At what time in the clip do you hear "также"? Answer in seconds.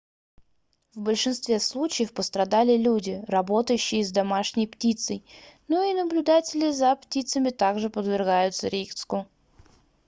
7.51-7.91